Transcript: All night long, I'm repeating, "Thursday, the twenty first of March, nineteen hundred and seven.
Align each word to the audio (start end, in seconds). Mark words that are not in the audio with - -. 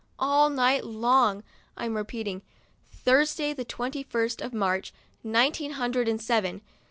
All 0.17 0.49
night 0.49 0.83
long, 0.83 1.43
I'm 1.77 1.95
repeating, 1.95 2.41
"Thursday, 2.91 3.53
the 3.53 3.63
twenty 3.63 4.01
first 4.01 4.41
of 4.41 4.51
March, 4.51 4.91
nineteen 5.23 5.73
hundred 5.73 6.07
and 6.07 6.19
seven. 6.19 6.61